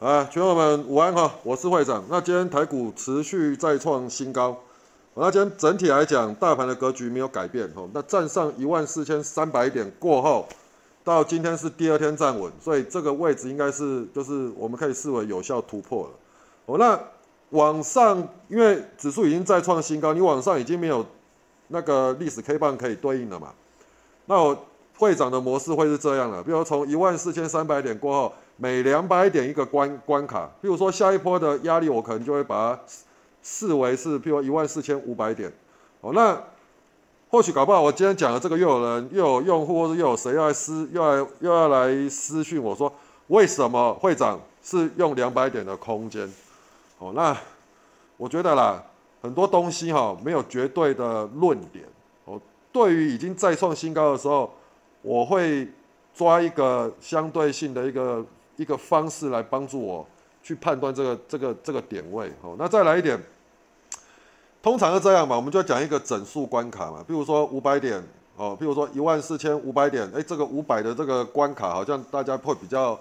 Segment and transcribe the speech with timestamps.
[0.00, 2.02] 啊，群友们午安哈，我是会长。
[2.08, 4.56] 那今天台股持续再创新高，
[5.12, 7.86] 那今天整体来讲，大盘的格局没有改变哈。
[7.92, 10.48] 那站上一万四千三百点过后，
[11.04, 16.10] 到今天是第二天站稳，所以这个位置应该是就是我们可以视为有效突破了。
[16.64, 16.98] 哦，那
[17.50, 21.04] 往上，因为指数已经再创新高，你往上已经没有
[21.68, 23.52] 那个历史 K 棒可以对应了嘛？
[24.24, 24.56] 那我
[24.96, 28.32] 会长的模式会是这样的，比如从一万四千三百点过后。
[28.62, 32.82] 每两百点一个关关卡，譬如说下一波的压力，我可能就会把它
[33.42, 35.50] 视为是，譬如一万四千五百点。
[36.02, 36.38] 哦，那
[37.30, 42.92] 或许搞不好，我今天讲的这个又有人又有用户，或者又有谁要来私，又来又要来私讯我说，
[43.28, 46.30] 为什么会长是用两百点的空间？
[46.98, 47.34] 哦，那
[48.18, 48.84] 我觉得啦，
[49.22, 51.86] 很多东西哈没有绝对的论点。
[52.26, 52.38] 哦，
[52.70, 54.52] 对于已经再创新高的时候，
[55.00, 55.66] 我会
[56.14, 58.22] 抓一个相对性的一个。
[58.60, 60.06] 一个方式来帮助我
[60.42, 62.54] 去判断这个这个这个点位哦。
[62.58, 63.18] 那再来一点，
[64.62, 67.02] 通常是这样嘛，我们就讲一个整数关卡嘛。
[67.08, 68.02] 比如说五百点
[68.36, 73.00] 哦，比如说一万四千五百点，哎，这个五百的这个关卡好像大家会比较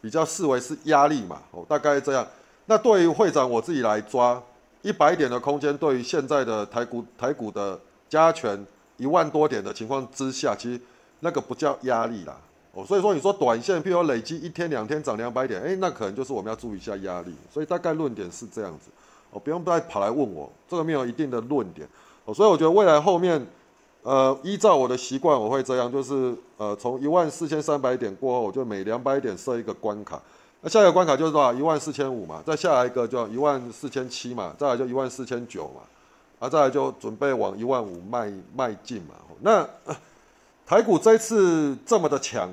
[0.00, 2.26] 比较视为是压力嘛哦，大概这样。
[2.64, 4.42] 那对于会长我自己来抓
[4.82, 10.80] 一百点的空间，对于现在的台股台股的加权一万多点的情况之下，其实
[11.20, 12.36] 那个不叫压力啦。
[12.76, 17.34] 哦，所以说你说短线，譬如累积一天两天涨两百点，哎，那可能就是我们要注意一下压力。
[17.50, 18.90] 所以大概论点是这样子，
[19.30, 21.88] 哦，不用再跑来问我，这个没有一定的论点。
[22.26, 23.46] 哦，所以我觉得未来后面，
[24.02, 30.20] 呃，依照我的习惯，我会这样，就是呃，从一万四千三百点过后，我就每两百点设一个关卡。
[30.60, 31.54] 那下一个关卡就是多少？
[31.54, 35.80] 一万四千五嘛，再下来一个就一万四千七嘛，再来就一万四千九嘛，
[36.40, 39.14] 啊，再来就准备往一万五迈迈进嘛。
[39.40, 39.66] 那
[40.66, 42.52] 台股这次这么的强。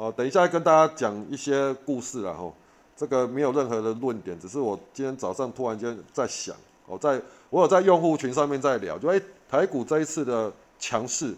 [0.00, 2.50] 哦，等一下跟大家讲一些故事了哈，
[2.96, 6.56] 这个没有任何的论点，只是我今天早上突然间在想，
[6.86, 11.34] 我在我有在用户群上面在聊，就哎台股这一次的强势，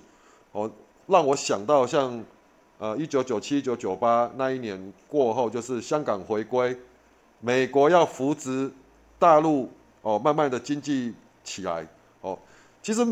[0.53, 0.71] 哦
[1.09, 2.25] 让我想到像
[2.78, 6.79] 呃一九九七一九九八那一年过后，就是香港回归，
[7.41, 8.71] 美国要扶植
[9.19, 9.69] 大陆
[10.03, 11.12] 哦，慢慢的经济
[11.43, 11.84] 起来
[12.21, 12.39] 哦，
[12.81, 13.05] 其实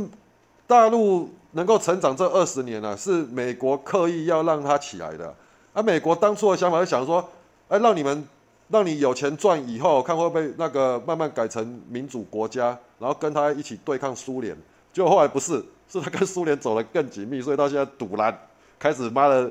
[0.68, 5.34] 大陆能够成长这二十年呢，是美国刻意要让它起来的。
[5.72, 7.28] 而美国当初的想法是想说，
[7.68, 8.28] 哎，让你们，
[8.68, 14.56] 让你有钱赚以后，看会不会那个慢慢改成民主国家，然后跟他一起对抗苏联。
[14.92, 18.36] 结果后来不是，是他跟苏联走得更紧密，所以到现在堵拦，
[18.78, 19.50] 开始妈的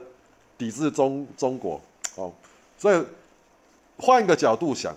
[0.58, 1.80] 抵制中中国。
[2.16, 2.32] 哦，
[2.78, 3.02] 所以
[3.98, 4.94] 换一个角度想，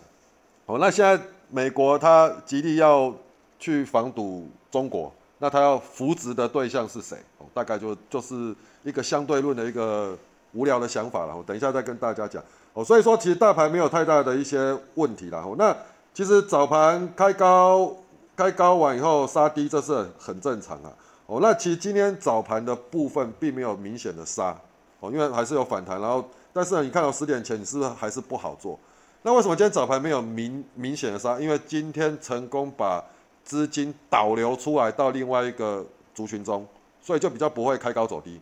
[0.67, 3.15] 哦，那现在美国他极力要
[3.61, 7.19] 去防堵中国，那他要扶植的对象是谁？
[7.39, 8.55] 哦，大概就就是
[8.85, 10.17] 一个相对论的一个。
[10.55, 12.45] 无聊的想法了，我等一下再跟大家讲
[12.75, 12.85] 哦。
[12.85, 15.43] 所以说，其实大盘没有太大的一些问题了。
[15.57, 15.75] 那
[16.13, 17.91] 其实早盘开高，
[18.37, 20.93] 开高完以后杀低，这是很正常啊。
[21.25, 24.55] 哦，那其实今天早盘的部分并没有明显的杀
[25.01, 25.99] 哦，因为还是有反弹。
[25.99, 26.23] 然后，
[26.53, 28.79] 但是呢，你看到十点前，你是还是不好做？
[29.23, 31.41] 那为什么今天早盘没有明明显的杀？
[31.41, 33.03] 因为今天成功把
[33.45, 36.67] 资金导流出来到另外一个族群中，
[37.01, 38.41] 所以就比较不会开高走低。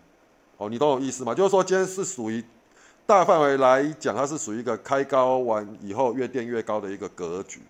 [0.57, 1.35] 哦，你懂我意思吗？
[1.35, 2.45] 就是说，今天是属于
[3.07, 7.61] 大范围来讲，它是属于一个开高完以后越垫越高的一个格局。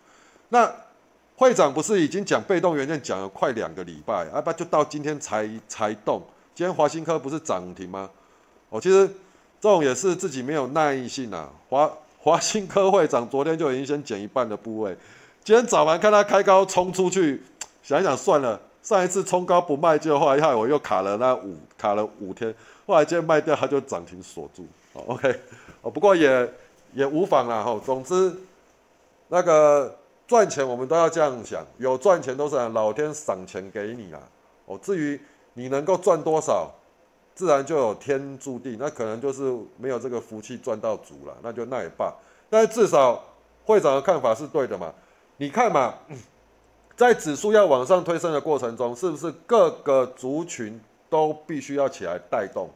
[0.48, 0.70] 那
[1.36, 6.20] 会长不是已经讲被动元件讲了快两个礼拜，啊不就到今天才才动？
[6.54, 8.10] 今天华新科不是涨停吗？
[8.68, 9.06] 哦，其实
[9.60, 11.48] 这种也是自己没有耐性啊。
[11.68, 14.94] 华华新科会长昨天就已经先减一半的部位，
[15.43, 17.43] 今天早盘看他开高冲出去，
[17.83, 22.55] 想一想算了，上一次冲高不卖，就后来害我又卡了那五卡了五天。
[22.87, 24.67] 后来今天卖掉，它就涨停锁住。
[24.93, 25.34] 好，OK，
[25.81, 26.53] 哦，不过也
[26.93, 27.62] 也无妨啦。
[27.62, 28.33] 哈，总之
[29.28, 29.97] 那个
[30.28, 34.21] 赚钱我们都要这样想，有赚钱都是老天赏钱给你啊。
[34.66, 35.19] 哦，至于
[35.54, 36.71] 你能够赚多少，
[37.34, 38.77] 自然就有天注定。
[38.78, 42.13] 那可能就是没有这个福气赚到足了，那就那也罢。
[42.51, 43.25] 但是至少
[43.65, 44.93] 会长的看法是对的嘛？
[45.41, 45.95] 你看嘛，
[46.95, 50.78] 在指数要往上推升的过程中，是不是各个族群
[51.09, 52.69] 都必须要起来带动？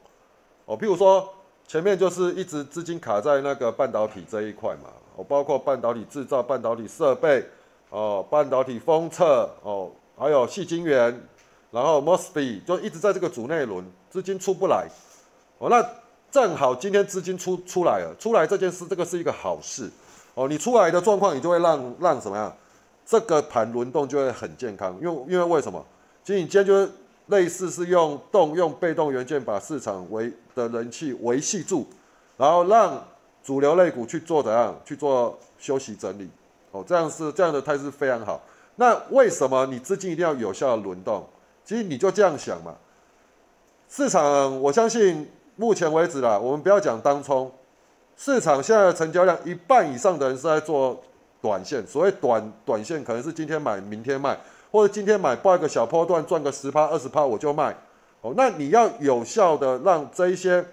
[0.64, 1.28] 哦，譬如说
[1.68, 7.44] 前面就是一直资金卡在那个半导体这一块嘛，哦，包括半导体制造、半导体设备，
[7.90, 11.22] 哦，半导体封测，哦，还有细晶圆，
[11.70, 14.88] 然后 mosfet 就一直在这个主内轮，资金出不来，
[15.58, 15.86] 哦，那
[16.30, 19.90] 正好今天资金出出来了，出来这件事，这个是一个好事，
[20.34, 22.54] 哦，你出来的状况，你就会让让什么样，
[23.06, 25.84] 这个盘轮动就会很健康，因为因为为什么？
[26.22, 26.90] 其实你今天就是。
[27.28, 31.86] 类似是用动用被动元件把市场维的人气维系住，
[32.36, 33.02] 然后让
[33.42, 36.28] 主流类股去做怎样去做休息整理，
[36.70, 38.42] 哦，这样是这样的态势非常好。
[38.76, 41.26] 那为什么你资金一定要有效的轮动？
[41.64, 42.74] 其实你就这样想嘛。
[43.88, 45.26] 市场我相信
[45.56, 47.50] 目前为止啦，我们不要讲当冲，
[48.16, 51.02] 市场现在的成交量一半以上的人是在做
[51.42, 51.86] 短线。
[51.86, 54.38] 所谓短短线，可能是今天买明天卖，
[54.70, 57.76] 或者今天买报一个小波段赚个十趴二十趴我就卖。
[58.20, 60.64] 哦，那你要有效的让这一些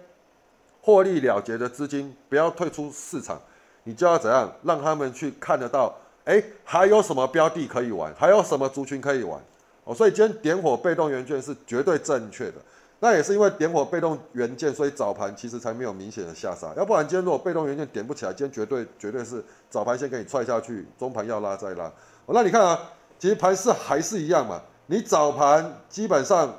[0.82, 3.42] 获利了结的资金不要退出市场，
[3.84, 5.94] 你就要怎样让他们去看得到？
[6.24, 8.14] 哎，还有什么标的可以玩？
[8.16, 9.42] 还有什么族群可以玩？
[9.84, 12.54] 哦，所以今天点火被动元件是绝对正确的。
[13.02, 16.74] 那也是因为点火被动元件，所以早盘其实才没有明显的下杀。
[16.78, 21.92] 要不然今天如果被动元件点不起来，今天绝对绝对是早盘先给你踹下去，中盘要拉再拉。
[22.26, 22.80] 哦，那你看啊，
[23.20, 24.62] 其实盘势还是一样嘛。
[24.86, 26.54] 你早盘基本上。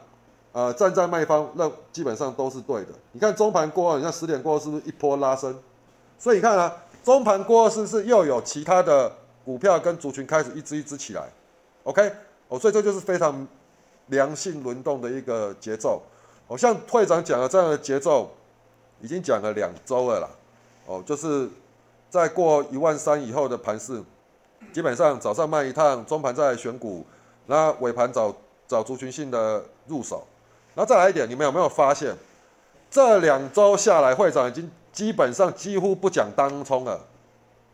[0.54, 2.88] 呃，站在卖方，那基本上都是对的。
[3.12, 5.58] 你看中盘过后，你看十点过后是不是一波拉升？
[6.18, 9.10] 所以你看啊，中盘过后是不是又有其他的
[9.46, 11.26] 股票跟族群开始一支一支起来
[11.84, 12.12] ？OK，
[12.48, 13.48] 哦，所以这就是非常
[14.08, 16.02] 良性轮动的一个节奏。
[16.52, 18.30] 哦，像会长讲的这样的节奏，
[19.00, 20.28] 已经讲了两周了啦。
[20.84, 21.48] 哦，就是
[22.10, 24.02] 在过一万三以后的盘势，
[24.70, 27.06] 基本上早上卖一趟，中盘再选股，
[27.46, 28.34] 那尾盘找
[28.68, 30.26] 找族群性的入手。
[30.74, 32.14] 那再来一点，你们有没有发现，
[32.90, 37.00] 这两周下来，会长已经基本上几乎不讲当冲了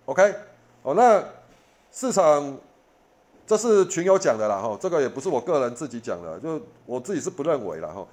[0.04, 0.32] ，OK？
[0.82, 1.20] 哦，那
[1.90, 2.56] 市场
[3.44, 8.06] 这是群友讲的啦，哈，这个也不是我个人自己讲的，就我自己是不认为了，哈。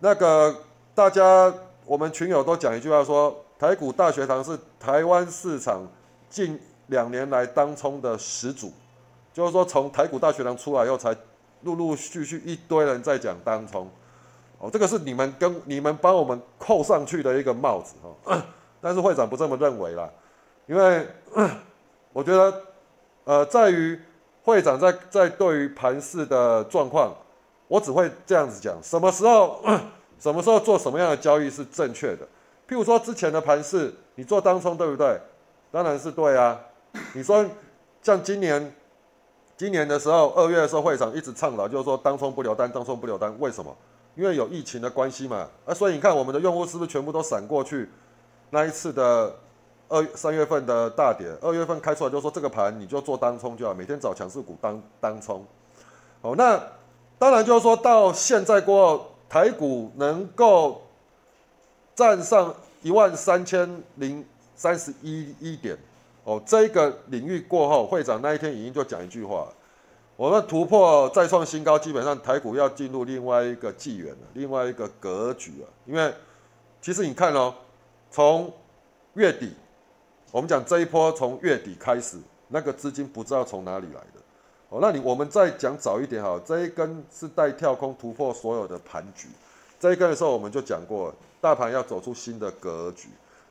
[0.00, 0.54] 那个
[0.94, 1.52] 大家
[1.84, 5.86] 我们群友都讲一句话说，台股大学堂是台湾市场
[6.28, 8.72] 近两年来当冲的始祖，
[9.32, 11.14] 就是说从台股大学堂出来以后，才
[11.62, 13.88] 陆陆续续一堆人在讲当冲。
[14.58, 18.42] 哦，这个是你们跟你们帮我们扣上去的一个帽子哈，
[18.80, 20.08] 但是会长不这么认为啦，
[20.66, 21.06] 因为
[22.12, 22.62] 我觉得，
[23.24, 23.98] 呃，在于
[24.42, 27.14] 会长在在对于盘市的状况，
[27.70, 29.62] 我只会这样子讲，什么时候
[30.18, 32.26] 什么时候做什么样的交易是正确的。
[32.68, 35.16] 譬如说之前的盘市，你做当冲对不对？
[35.70, 36.58] 当然是对啊。
[37.14, 37.46] 你说
[38.02, 38.74] 像今年
[39.56, 43.72] 今年的时候，二月的时候，会长一直倡导，就是说当冲不留单，当冲不留单，为什么？
[44.16, 47.88] 因为有疫情的关系嘛，啊，所以你看我们的用户是不是全部都闪过去？
[48.50, 49.32] 那一次的
[49.88, 55.46] 二三月份的大跌，二月份开出来就说这个盘你就做当冲就好，每天找强势股当当冲。
[56.22, 56.60] 哦，那
[57.20, 60.80] 当然就是说到现在过后，台股能够
[61.94, 64.24] 站上一万三千零
[64.56, 65.76] 三十一一点，
[66.24, 69.46] 哦，这个领域过后，会长那一天已经就讲一句话。
[70.16, 75.68] 我们突破再创新高，基本上台股要进入另外一个纪元了，另外一个格局了。
[75.84, 76.10] 因为
[76.80, 77.54] 其实你看哦，
[78.10, 78.50] 从
[79.12, 79.52] 月底，
[80.32, 82.16] 我们讲这一波从月底开始，
[82.48, 84.19] 那个资金不知道从哪里来的。
[84.70, 89.28] 哦，那你我们再讲早一点哈，这一根是带跳空突破所有的盘局，
[89.78, 93.08] 这一根的时候我们就讲过，大盘要走出新的格局。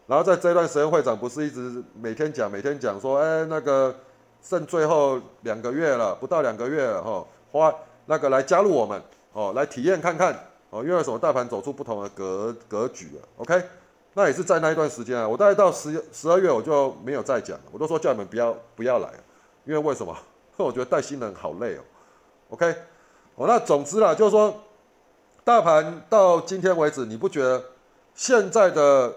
[0.07, 3.95] 然后在这段时间，会长不是一直每天讲，每天讲说，哎，那个。
[4.41, 9.01] 剩最后两个月了，不到两个月了哈，花那个来加入我们
[9.33, 10.33] 哦，来体验看看
[10.69, 13.61] 哦，因为什么大盘走出不同的格格局了，OK？
[14.13, 19.09] 那也是在那一段时间啊，我大概到十十二月我就没有再讲了，我都说叫你们不要不要来，
[19.65, 20.15] 因为为什么？
[20.65, 21.81] 我觉得带新人好累哦
[22.49, 22.75] ，OK？
[23.35, 24.63] 哦，那总之啦，就是说
[25.43, 27.63] 大盘到今天为止，你不觉得
[28.13, 29.13] 现在的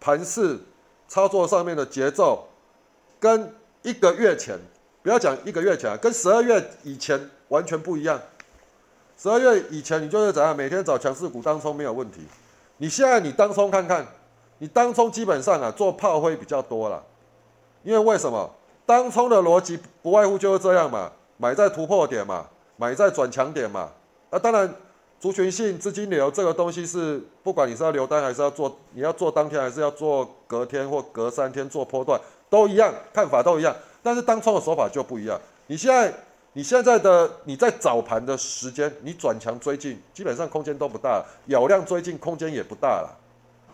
[0.00, 0.58] 盘势
[1.08, 2.48] 操作上面的节奏
[3.20, 3.54] 跟？
[3.82, 4.58] 一个月前，
[5.00, 8.20] 不要讲一个月前，跟十二月以前完全不一样。
[9.16, 12.22] 十二月以前你就是怎样，每天找强势股当冲没有问题。
[12.78, 14.04] 你现在你当冲看看，
[14.58, 17.00] 你当冲基本上啊做炮灰比较多了。
[17.84, 18.52] 因为为什么？
[18.86, 23.90] 当冲的逻辑不外乎就是这样嘛，买在突破点嘛，买在转强点嘛。
[24.30, 24.72] 啊，当然
[25.18, 32.20] 族群性资金流这个东西是，不管你是要留单还是要做，你要做当天还是要做隔天或隔三天做波段。
[32.48, 33.74] 都一样，看法都一样，
[34.04, 35.38] 但是当冲的手法就不一样。
[35.66, 36.14] 你现在，
[36.52, 43.10] 你现在的你在早盘的时间，你转强追进，基本上空间都不大，有量追进空间也不大了。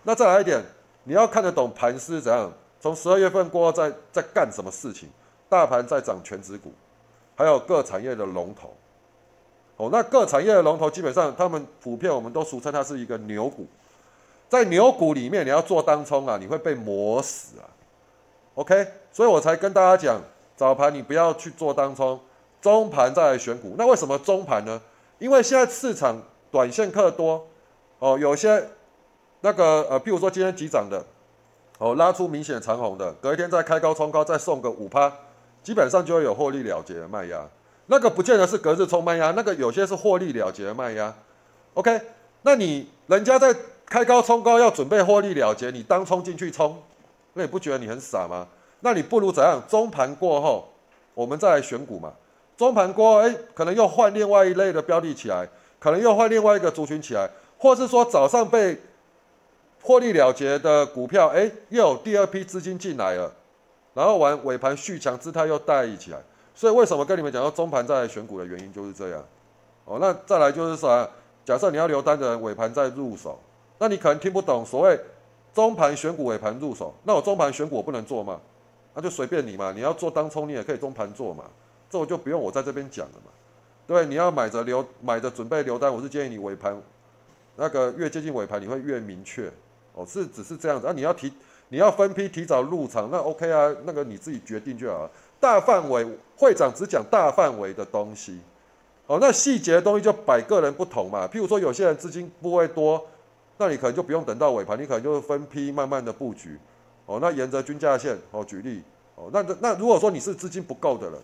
[0.04, 0.62] 那再来一点，
[1.04, 2.50] 你要看得懂盘是怎样，
[2.82, 5.08] 从十二月份过后在在干什么事情？
[5.48, 6.72] 大盘在涨全指股，
[7.36, 8.74] 还有各产业的龙头。
[9.76, 13.66] 哦，那各产业的龙头基本上他们普遍我们都俗称它是一个牛股，
[14.48, 17.70] 在牛股里面你要做当冲啊，你会被磨死啊。
[18.56, 20.20] OK，所以我才跟大家讲，
[20.56, 22.18] 早盘你不要去做当冲，
[22.60, 23.76] 中盘再来选股。
[23.78, 24.82] 那为什么中盘呢？
[25.20, 26.20] 因为现在市场
[26.50, 27.46] 短线客多，
[28.00, 28.68] 哦，有些
[29.40, 31.04] 那个呃，譬如说今天急涨的，
[31.82, 35.12] 哦，拉出明显长红的，隔一天再开高冲高，再送个五趴，
[35.64, 37.44] 基本上就会有获利了结的卖压。
[37.86, 41.12] 那个不见得是隔日冲卖压，那个有些是获利了结的卖压。
[41.74, 42.00] OK，
[42.42, 43.52] 那你人家在
[43.84, 46.80] 开高冲高要准备获利了结，你当冲进去冲，
[47.32, 48.46] 那你不觉得你很傻吗？
[48.78, 49.60] 那你不如怎样？
[49.68, 50.68] 中盘过后，
[51.14, 52.12] 我们再来选股嘛。
[52.56, 55.48] 中盘过后，哎，可能又换另外一类的标的起来，
[55.80, 58.80] 可能又换另外一个族群起来，或是说早上被
[59.82, 63.32] 获利了结的股票，哎，又有第二批资金进来了，
[63.92, 66.18] 然后完尾盘续强姿态又带起来。
[66.54, 69.24] 所以为什么跟你们讲到中盘再来选股的原因就是这样。
[69.84, 71.08] 哦，那再来就是啥？
[71.44, 73.40] 假设你要留单的尾盘再入手，
[73.78, 74.96] 那你可能听不懂所谓
[75.52, 78.40] 中盘选股尾盘入手，那我中盘选股我不能做吗？
[78.94, 81.44] 那就随便你嘛，你要做当冲你也可以中盘做嘛，
[81.90, 83.32] 这我就不用我在这边讲了嘛。
[83.86, 86.80] 对，你要买着留买着准备留单，我是建议你尾盘
[87.56, 89.50] 那个越接近尾盘你会越明确。
[89.94, 91.32] 哦，是只是这样子啊，你要提
[91.68, 95.10] 你要分批提早入场，那 OK 啊，那个你自己决定就好了。
[95.40, 96.06] 大范围
[96.36, 98.40] 会长只讲大范围的东西。
[99.06, 101.26] 哦，那细节的东西就摆个人不同嘛。
[101.26, 103.04] 譬如说，有些人资金部位多，
[103.58, 106.56] 那你可能就不用等到尾盘，你可能就是分批慢慢的布局。
[107.06, 108.80] 哦，那沿着均价线，哦，举例，
[109.16, 111.18] 哦，那那如果说你是资金不够的人，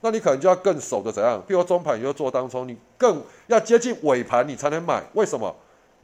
[0.00, 1.38] 那你可能就要更守的怎样？
[1.42, 5.02] 譬如说中盘你就做当中，你更要接近尾盘你才能买。
[5.14, 5.54] 为什么？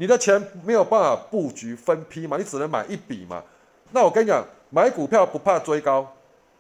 [0.01, 3.45] 你的钱没有办法布局分批嘛，你只能买一笔嘛。
[3.91, 6.11] 那我跟你讲，买股票不怕追高，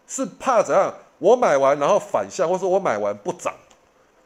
[0.06, 0.92] 是怕怎样？
[1.18, 3.54] 我买完然后反向，或者我买完不涨。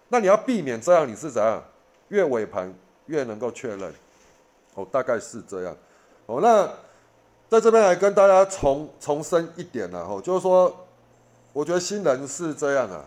[0.09, 1.62] 那你要避免这样，你是怎样？
[2.09, 2.75] 越尾盘
[3.06, 3.94] 越能够确认，
[4.75, 5.76] 哦，大概是这样。
[6.26, 6.68] 哦，那
[7.49, 10.75] 在这边来跟大家重重申一点呢，哦，就是说，
[11.52, 13.04] 我觉得新人是这样啊，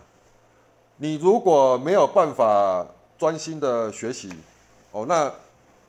[0.95, 2.87] 你如果没有办法
[3.17, 4.31] 专心的学习，
[4.91, 5.29] 哦，那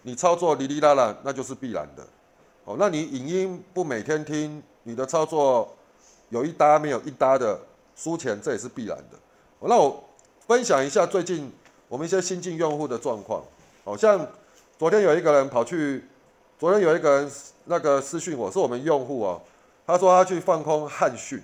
[0.08, 2.02] 你操作哩哩啦啦，那就是必然的。
[2.64, 5.76] 哦，那你影音不每天听，你的操作
[6.30, 7.60] 有一搭没有一搭的
[7.94, 9.18] 输钱，这也是必然的。
[9.58, 10.04] 哦，那我。
[10.48, 11.52] 分享一下最近
[11.88, 13.44] 我们一些新进用户的状况，
[13.84, 14.26] 好像
[14.78, 16.02] 昨天有一个人跑去，
[16.58, 17.30] 昨天有一个人
[17.66, 19.42] 那个私讯我是我们用户哦，
[19.86, 21.38] 他说他去放空汉讯，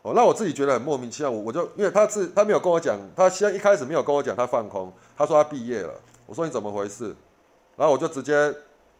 [0.00, 5.92] 哦，那我自己觉得很莫名其妙，我我就因为他是他没有跟我讲，他先一开始没有跟我讲他放空，他说他毕业了，
[6.24, 7.14] 我说你怎么回事，
[7.80, 8.54] 然后我就直接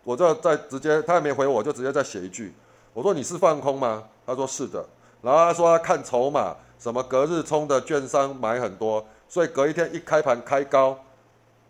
[0.05, 2.55] 我就再直接他也没回我就直接再写一句，
[2.95, 4.05] 我说你是放空吗？
[4.25, 4.83] 他说是的，
[5.21, 6.57] 然后他说他看筹码。
[6.81, 10.99] 什么隔日冲的券商买很多，所以隔一天一开盘开高，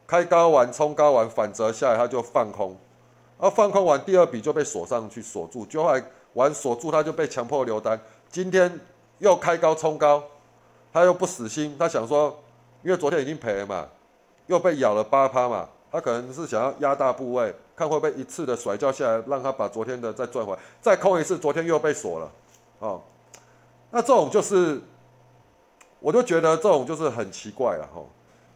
[0.06, 2.76] 开高完冲高完反折下来，他就放空，
[3.36, 6.00] 然后放空完第二笔就被锁上去锁住，就后来
[6.34, 8.00] 完锁住他就被强迫留单。
[8.28, 8.78] 今天
[9.18, 10.22] 又开高冲高，
[10.92, 12.40] 他又不死心，他想说，
[12.84, 13.88] 因为昨天已经赔了嘛，
[14.46, 22.32] 又被咬了八趴嘛，他可能是想要压大部位，看会不会一次的甩掉下来，让他把昨天的再赚回来，再空一次，昨天又被锁了，
[22.78, 23.02] 哦，
[23.90, 24.80] 那这种就是。
[26.02, 28.00] 我就觉得这种就是很奇怪了哈，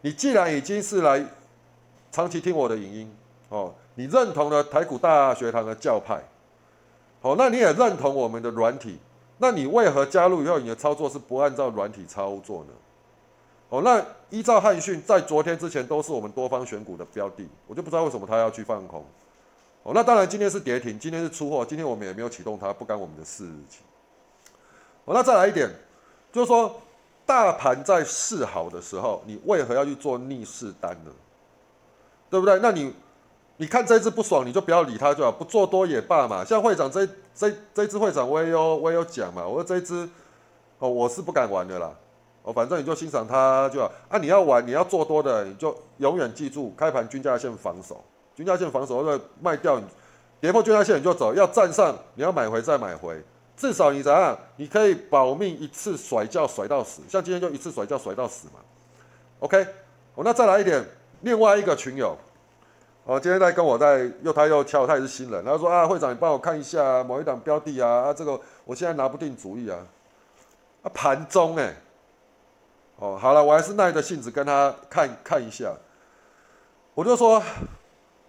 [0.01, 1.23] 你既然已经是来
[2.11, 3.15] 长期听我的影音
[3.49, 6.23] 哦，你认同了台股大学堂的教派，
[7.21, 8.97] 好，那你也认同我们的软体，
[9.37, 12.69] 那你为何加入以后你的操作是不按照软体操作呢？
[13.69, 19.05] 哦，那依照汉讯在昨天之前都是我们多方选股的标的，我就不知道为什么他要去放空。
[19.83, 23.81] 哦，那当然今天是跌停，今天是出货，今天我们也没有启动它，不干我们的事情。
[25.05, 25.69] 哦，那再来一点，
[26.31, 26.81] 就是说。
[27.27, 31.11] 大盘在市好的时候，你为何要去做逆势单呢？
[32.29, 32.59] 对不对？
[32.59, 32.93] 那你
[33.57, 36.45] 你看这只不爽，你就不要理它就好，不做多也罢嘛。
[36.45, 37.03] 像会长这
[37.33, 39.43] 这这只会长，我也有我也有讲嘛。
[39.43, 40.07] 我说这只
[40.77, 41.91] 哦，我是不敢玩的啦。
[42.45, 43.91] 哦，反正你就欣赏它就好。
[44.07, 48.01] 啊，你要玩，你要做多的，你就永远记住开盘均价线防守，
[48.35, 49.81] 均价线防守，或者卖掉，
[50.39, 51.33] 跌破均价线你就走。
[51.33, 53.19] 要站上，你要买回再买回。
[53.57, 54.37] 至少你怎样？
[54.57, 58.59] 你可以保命一次甩轿甩到死，像今天就一次甩轿甩到死嘛。
[59.39, 59.65] OK，
[60.13, 60.85] 哦，那再来一点，
[61.21, 62.17] 另外一个群友，
[63.05, 69.77] 哦，今天在跟我在又他又敲，他也是新人，他说啊，会长你帮我看一下某一档标的啊，啊，这个我现在拿不定主意啊，
[70.83, 71.73] 啊，盘中哎，
[72.97, 75.73] 哦，好了，我还是耐着性子跟他看看一下，
[76.93, 77.41] 我就说，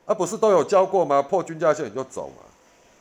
[0.04, 1.22] 啊，不是都有教过吗？
[1.22, 2.42] 破均价线你就走嘛。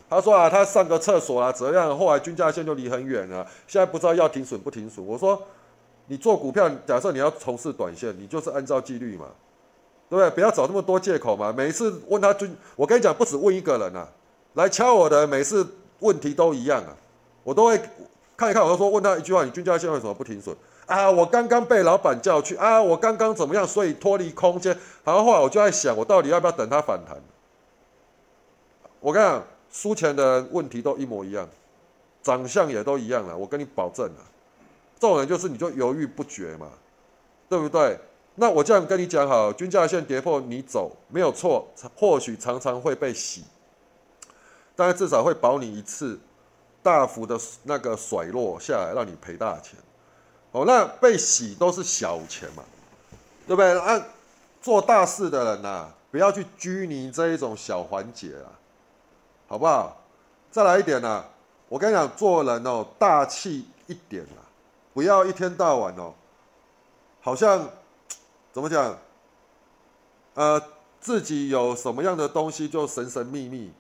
[0.08, 1.98] 他说啊，他上个厕所啊，怎样？
[1.98, 5.04] 后来均价线就离很远了，现在不知道要停损不停损。
[5.04, 5.42] 我说，
[6.06, 9.26] 你做股票，假设你要从事短线，你就是按照纪律嘛，
[10.08, 10.30] 对不对？
[10.30, 11.52] 不要找那么多借口嘛。
[11.52, 14.08] 每次问他均，我跟你讲，不止问一个人啊，
[14.54, 15.68] 来敲我的，每次
[16.02, 16.96] 问题都一样啊，
[17.44, 17.82] 我都会
[18.38, 20.56] 看一看，我就说问他一句话，你均价线为什么不停损？
[20.88, 24.78] 啊，我刚刚被老板叫去啊，我刚刚怎么样，所以脱离空间。
[25.04, 27.18] 然后后来我就在想，我到底要不要等它反弹？
[29.00, 29.44] 我跟你讲。
[29.72, 31.50] 输钱的问题都一模一样，
[32.24, 34.22] 长相也都一样了，我跟你保证了，
[34.98, 36.70] 这种人就是你就犹豫不决嘛，
[37.50, 38.00] 对不对？
[38.36, 43.44] 那我这样跟你讲好，均价线跌破你走没有错，或许常常会被洗，
[44.78, 46.18] 但是至少会保你一次
[46.82, 49.78] 大幅的那个甩落下来，让你赔大钱。
[50.56, 52.64] 哦，那被洗都是小钱嘛，
[53.46, 53.78] 对不对？
[53.78, 54.02] 啊，
[54.62, 58.48] 做大事的人呐，不要去拘泥这一种小环节啊。
[59.48, 60.02] 好不好？
[60.50, 61.26] 再来一点呢，
[61.68, 64.42] 我跟你讲，做人哦，大气一点啦，
[64.94, 66.14] 不要一天到晚哦，
[67.20, 67.70] 好像
[68.54, 68.98] 怎么讲？
[70.36, 70.62] 呃，
[71.02, 73.74] 自己有什么样的东西就神神秘秘，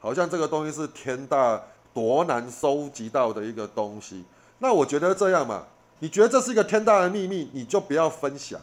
[0.00, 1.60] 好像这个东西是天大
[1.92, 4.24] 多难收集到的一个东西。
[4.58, 5.64] 那我觉得这样嘛，
[5.98, 8.60] 你觉得这是一个天大的秘密，你就不要分享。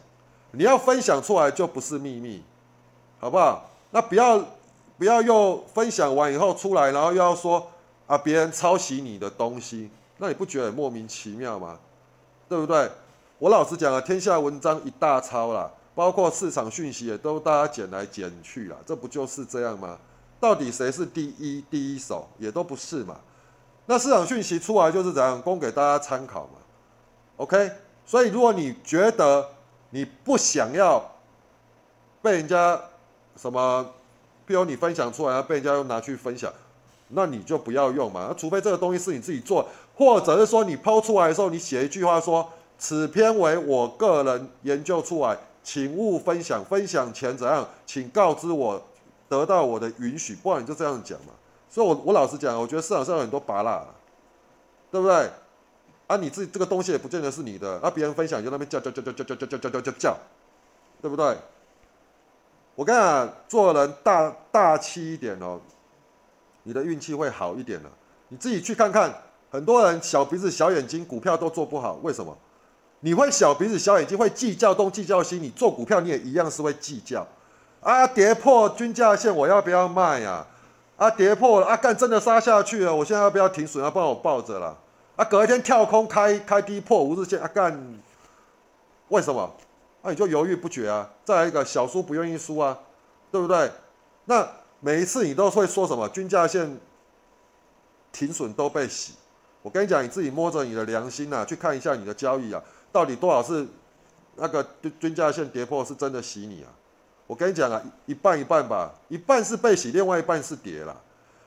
[0.51, 2.43] 你要分享出来就不是秘密，
[3.19, 3.69] 好不好？
[3.91, 4.43] 那不要。
[4.97, 7.67] 不要又分享完以后出来，然后又要说
[8.05, 11.79] 啊别人抄袭你的东西，那你不觉得莫名其妙吗？
[12.47, 12.87] 对不对？
[13.39, 19.97] 我老实讲啊，天下文章一大抄啦，包括市场讯息也都大家捡来捡去啦，这不就是这样吗？
[20.39, 23.15] 到底谁是第一第一手，也都不是嘛。
[23.87, 26.59] 那市场讯息出来就是怎样，供给大家参考嘛。
[27.41, 27.71] OK，
[28.05, 29.49] 所以如果你觉得
[29.89, 31.03] 你不想要
[32.21, 32.79] 被人家
[33.35, 33.85] 什么。
[34.43, 36.51] 比如你分享出来，被人家又拿去分享，
[37.09, 38.35] 那你就不要用嘛。
[38.37, 46.65] 除非这个东西是你自己做，或者是说你抛出来的时候，你写一句话说：“此篇为我个人研究出来，请勿分享。
[46.65, 48.81] 分享前怎样，请告知我，
[49.29, 51.31] 得到我的允许。”不然你就这样讲嘛。
[51.69, 53.85] 所以，我我老实讲，我觉得市场上有很多拔蜡，
[54.91, 55.29] 对不对？
[56.11, 60.17] 啊，你自己这个东西也不见得是你的，啊，别人分享就那边叫叫叫叫叫叫叫叫叫叫叫，
[61.01, 61.37] 对不对？
[62.75, 65.57] 我跟你讲，做人大大气一点哦，
[66.63, 67.89] 你的运气会好一点了。
[68.27, 69.09] 你自己去看看，
[69.49, 72.37] 很多人小鼻子小眼睛，股票都做不好，为什么？
[72.99, 77.25] 你会小鼻子小眼睛，会计较东计较西，你做股票你也一样是会计较。
[77.79, 80.45] 啊，跌破均价线，我要不要卖呀？
[80.97, 83.81] 啊，跌破了，啊，干真的杀下去了，我现在要不要停损？
[83.81, 84.77] 要帮我抱着了。
[85.15, 87.99] 啊，隔一天跳空开开低破五日线，啊干，
[89.09, 89.53] 为什么？
[90.03, 91.07] 那你就犹豫不决啊！
[91.23, 92.77] 再来一个小输不愿意输啊，
[93.31, 93.71] 对不对？
[94.25, 94.47] 那
[94.79, 96.09] 每一次你都会说什么？
[96.09, 96.79] 均价线
[98.11, 99.13] 停损都被洗。
[99.61, 103.67] 我跟你讲，你自己摸着你的良心呐，去看一下你的交易啊，到底多少是
[104.37, 106.73] 那个均均价线跌破是真的洗你啊？
[107.27, 110.99] 我跟你讲啊，一半一半吧，一半是被洗，另外一半是跌了。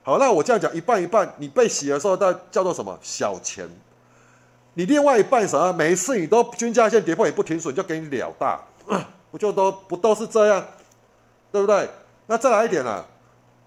[0.04, 2.96] 好，那我这样讲，一半一半，你被洗的时候，那叫做什么？
[3.02, 3.66] 小钱。
[4.74, 5.72] 你另外一半什么？
[5.72, 8.60] 每一次你都均价线跌破也不停损，就给你了大，
[9.32, 10.62] 不就都不都是这样，
[11.50, 11.88] 对不对？
[12.26, 13.02] 那再来一点啊，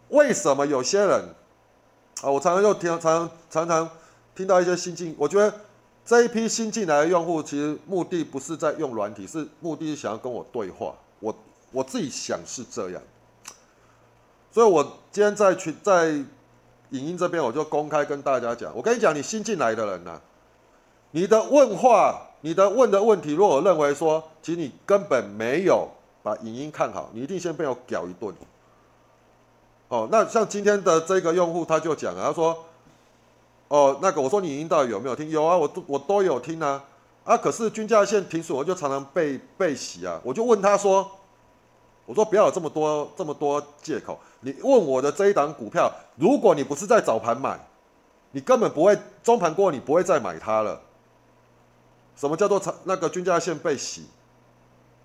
[0.10, 1.30] 为什么有些人
[2.22, 3.90] 啊，我常常又听常常常常
[4.36, 5.52] 听到一些新进，我觉得
[6.06, 10.94] 这一批新进来的用户，其实目的不是在用软体，是目的是想要跟我对话。
[11.20, 11.36] 我
[11.72, 13.02] 我自己想是这样，
[14.58, 16.26] 所以我今天在群在影
[16.90, 20.20] 音这边，我就公开跟大家讲，我跟你讲，你新进来的人呢。
[21.12, 25.88] 你的问话，你的问的问题，如果认为说，其实你根本没有
[26.24, 28.34] 把影音看好，你一定先被我屌一顿。
[29.90, 32.58] 哦，那像今天的这个用户，他就讲啊，他说，
[33.68, 35.30] 哦，那个我说你影音到底有没有听？
[35.30, 36.84] 有啊，我都我都有听啊，
[37.26, 40.20] 啊，可是均价线停损，我就常常被被洗啊。
[40.24, 41.08] 我就问他说，
[42.08, 47.60] 我说不要有这么多这么多借口，你问我的这一档股票，如果你不是在早盘买，
[48.32, 50.82] 你根本不会中盘过，你不会再买它了。
[52.16, 54.08] 什么叫做那个均价线被洗，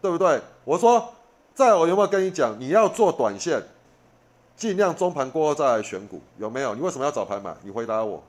[0.01, 0.41] 对不对？
[0.65, 1.13] 我说，
[1.55, 3.61] 在我有没有跟你讲，你要做短线，
[4.57, 6.73] 尽量中盘过后再来选股，有没有？
[6.77, 7.53] 你为什么要早盘买？
[7.65, 8.23] 你回答我。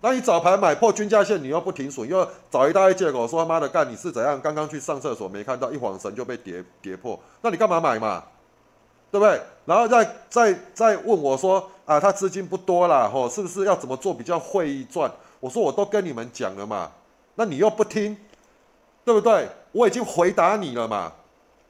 [0.00, 4.40] 那你早盘买破均价线，你又不停损，又找一大堆借口说他妈的干你是怎样？
[4.40, 8.22] 刚刚去上厕所没看到，一晃神就被跌跌破，那你干嘛买嘛？
[9.10, 9.40] 对不对？
[9.64, 15.10] 然后再再再问我说啊，他资金不多啦，吼，是不是要怎么做比较会赚？
[15.40, 16.90] 我说我都跟你们讲了嘛。
[17.36, 18.16] 那你又不听，
[19.04, 19.48] 对不对？
[19.72, 21.12] 我已经回答你了嘛，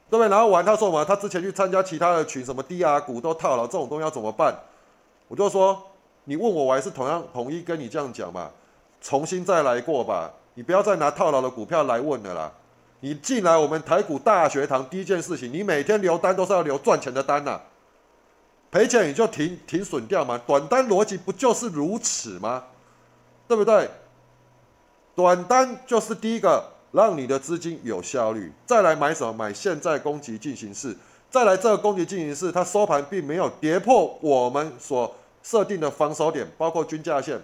[0.09, 0.29] 对不对？
[0.29, 4.53] 然后完他说嘛，他之前去参加其他的群，什么低压股都套牢，这种东西要怎么办？
[5.27, 5.81] 我就说，
[6.29, 8.51] 你问我，我还是同样统一跟你这样讲嘛，
[8.99, 12.51] 重新再来过吧，你不要再拿套牢的股票来问了啦。
[12.99, 17.61] 你进来我们台股大学堂，第一件事情，你每天留单都是要留赚钱的单呐，
[18.69, 22.65] 赔钱你就停停损掉嘛，短单逻辑不就是如此吗？
[23.47, 23.89] 对不对？
[25.15, 26.61] 短单就是第一个，
[26.91, 28.51] 让你的资金有效率。
[28.65, 29.31] 再来买什么？
[29.31, 30.93] 买现在攻击进行式。
[31.29, 35.15] 再来这个攻击进行式，它收盘并没有跌破我们所
[35.49, 37.41] 设定的防守点，包括均价线，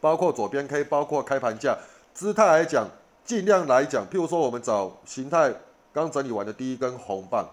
[0.00, 1.78] 包括左边 K，包括开盘价，
[2.12, 2.88] 姿态来讲，
[3.24, 5.54] 尽量来讲，譬如说我们找形态
[5.92, 7.48] 刚整理完的第一根红棒，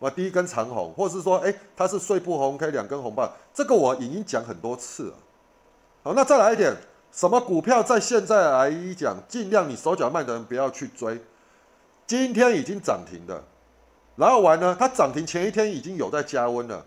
[0.00, 5.14] 啊，第一根长红，或者是说，哎，它是碎步红 K 两根红棒，这个我已经讲很多次了。
[6.02, 6.74] 好，那再来一点，
[7.12, 11.20] 什么股票在现在来讲，尽量你手脚慢的人不要去追。
[12.06, 13.44] 今天已经涨停的，
[14.16, 16.86] 然后完呢，它涨停前一天已经有在加温了。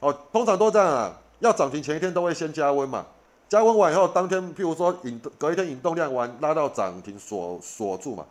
[0.00, 3.04] 哦，通常都这样啊，要涨停前一天都会先加温嘛。
[3.48, 8.24] 加温完以后，当天譬如说引隔一天引动量完拉到涨停锁锁住嘛。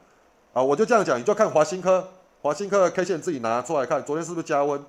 [0.54, 2.08] 啊，我就这样讲，你就看华新科，
[2.41, 4.84] 华新科的 K 线自己拿出来看，昨天是不是加温？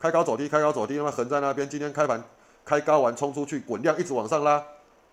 [0.00, 1.68] 开高走低，开高走低，那么横在那边。
[1.68, 2.22] 今天开盘
[2.64, 4.60] 开高完冲出去，滚量一直往上拉。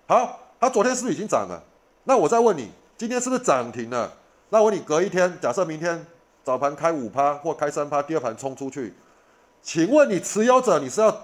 [0.07, 1.61] 好，它昨天是不是已经涨了？
[2.05, 4.11] 那我再问你，今天是不是涨停了？
[4.49, 6.07] 那我问你隔一天，假设明天
[6.43, 8.95] 早盘开五趴或开三趴，第二盘冲出去，
[9.61, 11.15] 请问你持有者你是要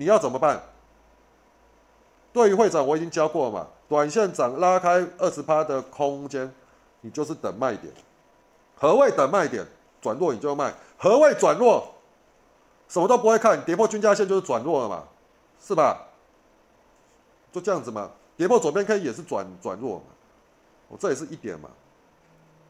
[0.00, 0.58] 你要怎么办？
[2.32, 6.50] 对于会长我已经教过了嘛，短线涨拉开二十趴的空间，
[7.02, 7.92] 你就是等卖点。
[8.78, 9.66] 何谓等卖点？
[10.00, 10.72] 转弱你就卖。
[10.96, 11.86] 何谓转弱？
[12.88, 15.04] 什么都不会看，跌破均价线就是转弱了嘛，
[15.60, 16.06] 是吧？
[17.52, 20.04] 就这样子嘛，跌破左边 K 也是转转弱嘛，
[20.88, 21.68] 我这也是一点嘛。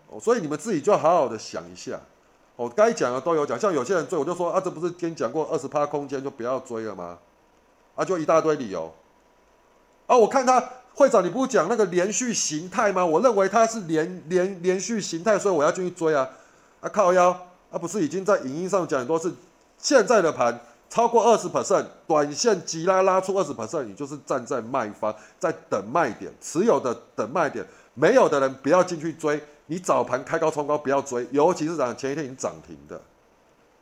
[0.09, 2.01] 哦，所以你们自己就好好的想一下，
[2.61, 7.17] 哦，该讲的都有讲，像有些人追，我就说啊，这不是跟你讲过二十趴空间就不要追了吗？
[7.95, 8.93] 啊，就一大堆理由。
[10.07, 13.03] 啊，我看他会长，你不是讲那个连续形态吗？
[13.03, 16.29] 我认为它是连连连续形态，所以我要进去追啊。
[16.83, 17.31] 啊，靠腰，
[17.71, 19.35] 啊，不是已经在影音上讲很多次，
[19.79, 29.43] 现在的盘超过二十 percent，短线急拉拉出二十 percent，你就是站在卖方，在等卖点，持有的等卖点，没有的人不要进去追。
[29.71, 33.01] 你早盘开高冲高不要追，尤其是涨前一天已经涨停的，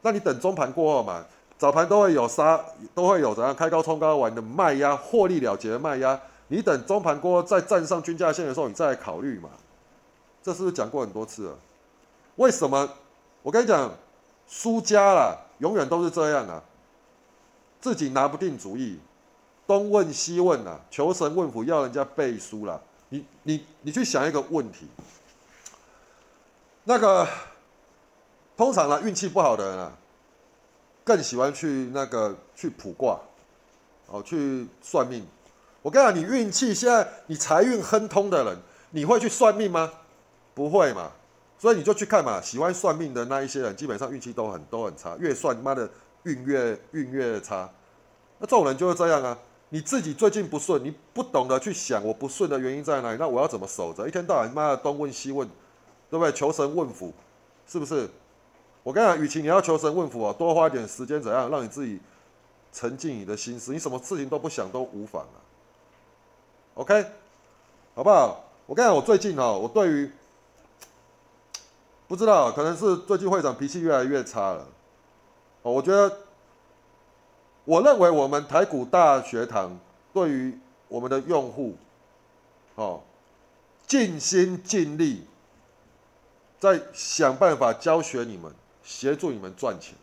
[0.02, 1.24] 那你等中盘过后嘛，
[1.56, 2.62] 早盘都会有杀，
[2.94, 9.48] 都会有怎样开高冲高完的卖压，获利了结的卖压，你等中盘过后再站上均价线的时候，你再来考虑嘛。
[10.42, 11.58] 这是不是讲过很多次了？
[12.36, 12.86] 为什么？
[13.42, 13.90] 我跟你讲，
[14.46, 16.62] 输家啦，永远都是这样啊，
[17.80, 18.98] 自己拿不定主意，
[19.66, 22.78] 东问西问啊，求神问卜要人家背书啦。
[23.08, 24.86] 你你你去想一个问题。
[26.88, 27.28] 那个
[28.56, 29.92] 通常呢，运气不好的人啊，
[31.04, 33.20] 更喜欢去那个去卜卦，
[34.06, 35.22] 哦，去算命。
[35.82, 38.56] 我跟你讲，你运气现在你财运亨通的人，
[38.92, 39.92] 你会去算命吗？
[40.54, 41.12] 不会嘛。
[41.58, 45.86] 所以你就去看嘛，喜欢算命的那一些人，基本上运气都很都很差，越算妈的
[46.22, 47.68] 运越运越差。
[48.38, 49.36] 那这种人就是这样啊。
[49.68, 54.08] 你自己最近不顺，你不懂得去想我不顺的原因在哪里，那我要怎么守着？
[54.08, 55.46] 一天到晚妈的东问西问。
[56.10, 56.32] 对不对？
[56.32, 57.12] 求神问卜，
[57.66, 58.08] 是不是？
[58.82, 62.00] 我跟你讲，与其你要求神问卜啊，多花一点时间怎样，让你自己
[62.72, 65.36] 沉浸你的心思，你什么事情都不想都无妨啊。
[66.74, 67.04] OK，
[67.94, 68.44] 好不好？
[68.66, 70.10] 我跟你讲，我最近哈，我对于
[72.06, 74.66] 不知道，可能是最近会长脾气越来越差了。
[75.62, 76.16] 哦，我觉得，
[77.64, 79.78] 我认为我们台股大学堂
[80.14, 81.76] 对于我们的用户，
[82.76, 83.02] 哦，
[83.86, 85.26] 尽心尽力。
[86.58, 89.94] 在想办法教学你们，协助你们赚钱。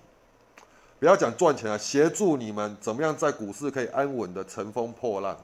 [0.98, 5.38] 不要讲赚钱啊，协助你们怎么样在股市可以安稳的乘风破浪，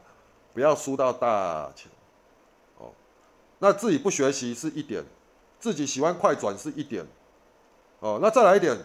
[0.54, 1.92] 不要输到大钱。
[2.78, 2.92] 哦，
[3.60, 5.04] 那自己不学习是一点，
[5.60, 7.06] 自己喜欢快转是一点。
[8.00, 8.78] 哦，那再来一点，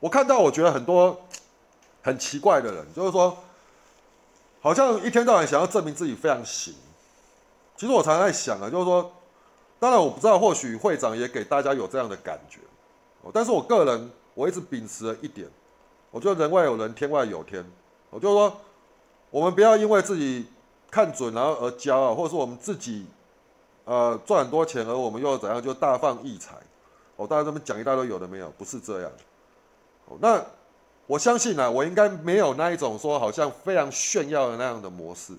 [0.00, 1.28] 我看到我觉得很多
[2.02, 3.38] 很奇怪的人，就是说，
[4.60, 6.74] 好像一天到晚想要证明自己非常行。
[7.76, 9.12] 其实我常常在想啊，就是说。
[9.80, 12.60] 当然，我不知道，或许会长也给大家有这样的感觉，
[13.32, 15.48] 但是我个人我一直秉持了一点，
[16.10, 17.64] 我觉得人外有人，天外有天，
[18.10, 18.54] 我就说，
[19.30, 20.46] 我们不要因为自己
[20.90, 23.06] 看准然后而骄傲，或者说我们自己，
[23.86, 26.56] 呃，赚很多钱而我们又怎样就大放异彩，
[27.16, 29.10] 哦，大家这么讲一大堆有的没有，不是这样，
[30.20, 30.44] 那
[31.06, 35.32] 我相信呢，我应该没有那一种说好像非常炫耀的那样的模式。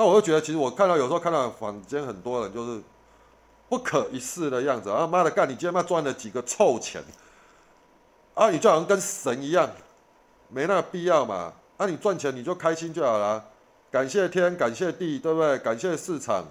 [0.00, 2.80] 那我就觉得，其实我看到有时候看到坊间很多人就是
[3.68, 5.06] 不可一世的样子啊！
[5.06, 7.04] 妈的干，你今天妈赚了几个臭钱
[8.32, 8.48] 啊？
[8.48, 9.68] 你就好像跟神一样，
[10.48, 11.52] 没那个必要嘛！
[11.76, 13.44] 啊，你赚钱你就开心就好了，
[13.90, 15.58] 感谢天，感谢地，对不对？
[15.58, 16.46] 感谢市场，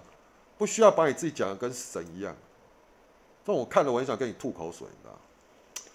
[0.55, 2.31] 不需要把你自己讲的跟神一样。
[3.43, 5.89] 这种我看了，我很想跟你吐口水，你知道？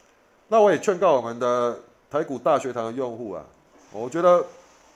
[0.49, 1.79] 那我也劝告我们的
[2.11, 3.45] 台股大学堂的用户啊，
[3.93, 4.45] 我觉得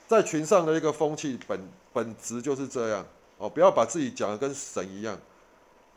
[0.09, 1.61] 在群上的一个风气本。
[1.99, 3.05] 本质就是这样
[3.39, 5.19] 哦，不要把自己讲的跟神一样。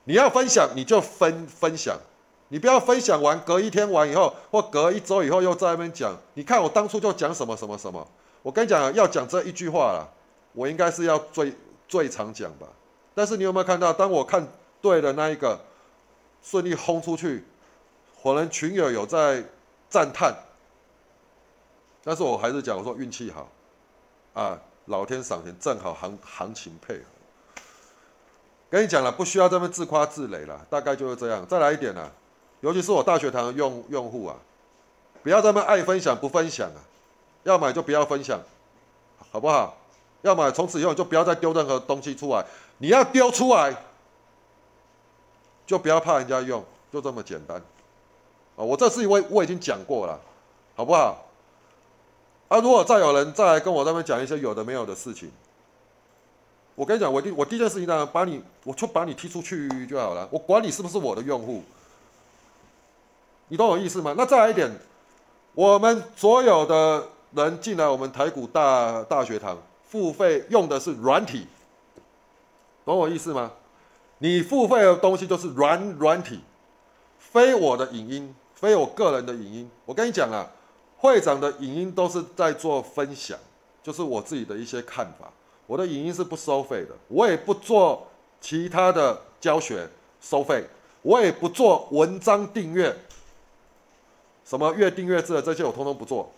[0.05, 1.95] 你要分享你就分分享，
[2.47, 6.17] 你不要分享完隔一天完以后，或隔一周以后又在那边讲。
[6.33, 8.07] 你看我当初就讲什么什么什么。
[8.41, 10.09] 我跟你讲，要讲这一句话了，
[10.53, 11.53] 我应该是要最
[11.87, 12.65] 最常讲吧。
[13.13, 14.47] 但是你有没有看到，当我看
[14.81, 15.59] 对了那一个
[16.41, 17.43] 顺利轰出去，
[18.23, 19.43] 可能群友有在
[19.87, 20.33] 赞叹，
[22.03, 23.47] 但是我还是讲我说运气好
[24.33, 24.59] 啊，
[24.91, 27.03] 老天赏钱，正好行行情配合。
[28.69, 31.47] 跟你讲了，不需要这么自夸自擂了，大概就是这样。
[31.47, 32.11] 再来一点呢。
[32.59, 34.35] 尤其是我大学堂的用用户啊，
[35.23, 36.77] 不要这么爱分享不分享啊，
[37.41, 38.39] 要买就不要分享，
[39.31, 39.75] 好不好？
[40.21, 42.45] 要买从此以后就不要再丢任何东西出来，
[42.77, 43.75] 你要丢出来，
[45.65, 47.57] 就不要怕人家用，就这么简单。
[47.57, 50.19] 啊，我这事我我已经讲过了，
[50.75, 51.25] 好不好？
[52.51, 55.31] 啊，如果再有人再来跟我那边讲一些有的没有的事情，
[56.75, 61.63] 我跟你讲，我第我第一件事情呢，把你我就把你踢出去就好了，我管你是不是我的用户。
[63.47, 64.13] 你懂我意思吗？
[64.17, 64.69] 那再来一点，
[65.53, 71.47] 我们所有的人进来我们台股大大学堂付费用的是软体，
[72.83, 73.49] 懂我意思吗？
[74.17, 76.41] 你付费的东西就是软软体，
[77.17, 79.71] 非我的影音，非我个人的影音。
[79.85, 80.45] 我跟你讲啊，
[81.01, 83.35] 会长的影音都是在做分享，
[83.81, 85.31] 就是我自己的一些看法。
[85.65, 88.07] 我的影音是不收费的，我也不做
[88.39, 89.89] 其他的教学
[90.21, 90.63] 收费，
[91.01, 92.95] 我也不做文章订阅。
[94.45, 96.31] 什么月订阅制的这些我通通不做，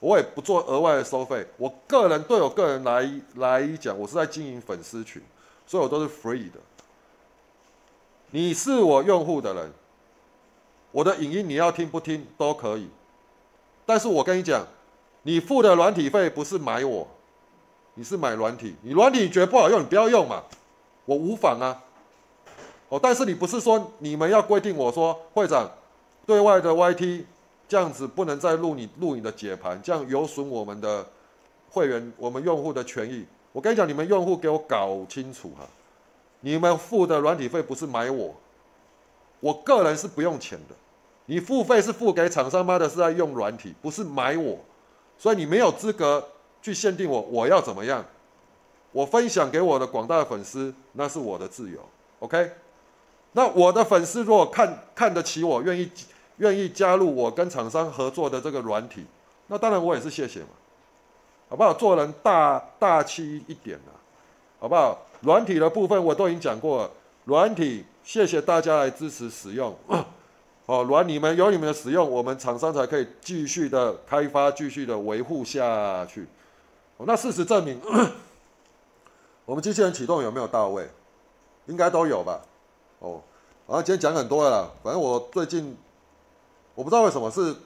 [0.00, 1.46] 我也不做额外的收费。
[1.56, 5.22] 我个人对我个人来来讲，我是在经营粉丝群，
[5.68, 6.58] 所以我都是 free 的。
[8.32, 9.72] 你是我用户的人，
[10.90, 12.88] 我的影音你要听不听都可以。
[13.86, 14.66] 但是我跟你讲，
[15.22, 17.06] 你付的软体费不是买我，
[17.94, 18.74] 你是买软体。
[18.82, 20.42] 你软体你觉得不好用，你不要用嘛，
[21.04, 21.82] 我无妨啊。
[22.88, 25.70] 哦，但是你不是说你们要规定我说会长。
[26.26, 27.24] 对外的 YT
[27.68, 31.06] 这样子不能再录你录你的解盘，这样有损我们的
[31.70, 33.24] 会员、我们用户的权益。
[33.52, 35.64] 我跟你讲，你们用户给我搞清楚哈，
[36.40, 38.34] 你们付的软体费不是买我，
[39.38, 40.74] 我个人是不用钱的。
[41.26, 44.58] 你付费是付给厂商妈的是在用软体，不是买我，
[45.18, 46.26] 所以你没有资格
[46.62, 48.04] 去限定我我要怎么样。
[48.92, 51.78] 我分享给我的广大粉丝，那是我的自由。
[52.20, 52.50] OK，
[53.32, 55.90] 那我的粉丝如果看看得起我，愿意。
[56.38, 59.06] 愿意加入我跟厂商合作的这个软体，
[59.46, 60.48] 那当然我也是谢谢嘛，
[61.48, 61.72] 好不好？
[61.72, 63.96] 做人大大气一点啊，
[64.60, 64.98] 好不好？
[65.22, 66.90] 软体的部分我都已经讲过了，
[67.24, 69.74] 软体谢谢大家来支持使用，
[70.66, 76.26] 哦，软你们有你们的使用，我们厂商才可以继续的开发，继续的维护下去。
[76.98, 77.80] 哦那事实证明，
[79.46, 80.88] 我们机器人启动有没有到位？
[81.66, 82.40] 应该都有吧？
[82.98, 83.20] 哦，
[83.66, 85.76] 好，今天讲很多了啦，反正我最近。
[86.74, 87.56] 我不知道为什么是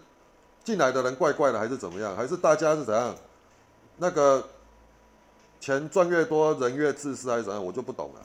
[0.63, 3.13] 进来的人怪怪的，还是怎么样，还是大家是怎样？
[3.97, 4.49] 那个
[5.59, 7.65] 钱赚越多，人越自私，还是怎样？
[7.65, 8.21] 我就不懂了。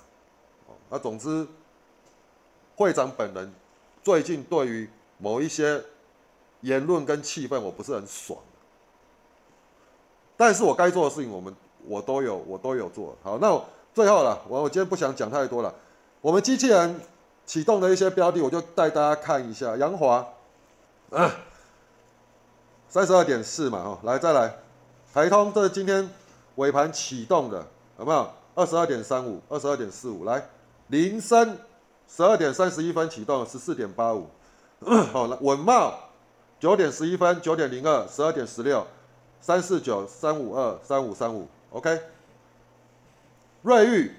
[0.68, 1.48] 哦那总之，
[2.76, 3.52] 会长本人
[4.06, 4.88] 最近对于
[5.18, 5.84] 某一些
[6.62, 8.40] 言论跟气氛，我不是很爽。
[10.38, 11.52] 但是我该做的事情，我们
[11.88, 13.40] 我都有，我都有做好。
[13.40, 13.60] 那
[13.96, 15.74] 最后了，我我今天不想讲太多了。
[16.22, 17.02] 我们机器人
[17.48, 19.76] 启动的一些标的，我就带大家看一下。
[19.76, 20.24] 杨华。
[21.10, 21.32] 啊，
[22.88, 24.56] 三十二点四嘛，哦，来再来，
[25.14, 26.08] 台通这是今天
[26.56, 27.66] 尾盘启动的，
[27.98, 28.30] 有没有？
[28.54, 30.48] 二十二点三五，二十二点四五，来，
[30.88, 31.58] 铃声
[32.08, 34.30] 十二点三十一分启动，十四点八五，
[35.12, 35.94] 好了，稳茂
[36.60, 38.86] 九点十一分，九点零二，十二点十六，
[39.42, 42.00] 三四九三五二三五三五，OK，
[43.64, 44.12] 瑞昱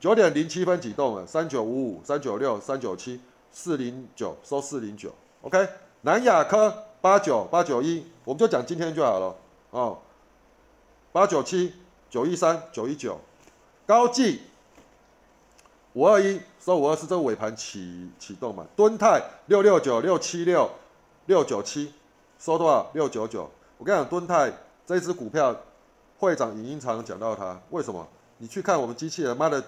[0.00, 5.68] 九点零七分启动了，三九五五三九六三九七四零九收四零九，OK。
[6.02, 9.34] 南亚科八九八九一，我们就讲今天就好了。
[9.70, 9.98] 哦。
[11.10, 11.74] 八九七
[12.08, 13.18] 九一三九一九，
[13.84, 14.42] 高技
[15.98, 18.64] 五二一收五二四，这个尾盘启启动嘛。
[18.76, 20.70] 敦泰六六九六七六
[21.26, 21.92] 六九七
[22.38, 22.88] 收多少？
[22.92, 23.50] 六九九。
[23.78, 24.52] 我跟你讲，敦泰
[24.86, 25.56] 这只股票，
[26.16, 28.06] 会长影音常讲到它，为什么？
[28.36, 29.60] 你去看我们机器人，妈的，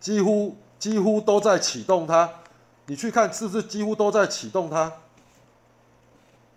[0.00, 2.30] 几乎几乎都在启动它。
[2.86, 4.90] 你去看是不是几乎都在启动它？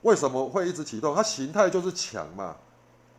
[0.03, 1.13] 为什么会一直启动？
[1.13, 2.55] 它形态就是强嘛，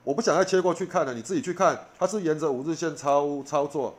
[0.03, 3.95] 我不想再切过去看了，你自己去看，它是沿着五日线操操作。